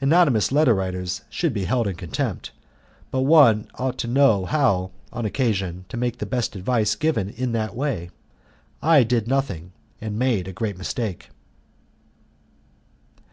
[0.00, 2.50] Anonymous letter writers should be held in contempt,
[3.12, 7.28] but one ought to know how, on occasion, to make the best of advice given
[7.30, 8.10] in that way.
[8.82, 9.70] I did nothing,
[10.00, 11.30] and made a great mistake.